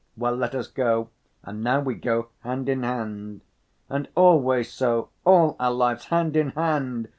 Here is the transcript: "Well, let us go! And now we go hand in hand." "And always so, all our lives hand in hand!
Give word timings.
"Well, 0.17 0.35
let 0.35 0.55
us 0.55 0.67
go! 0.67 1.09
And 1.43 1.63
now 1.63 1.79
we 1.79 1.93
go 1.93 2.29
hand 2.39 2.67
in 2.69 2.81
hand." 2.81 3.41
"And 3.87 4.07
always 4.15 4.73
so, 4.73 5.09
all 5.27 5.55
our 5.59 5.69
lives 5.69 6.05
hand 6.05 6.35
in 6.35 6.49
hand! 6.57 7.07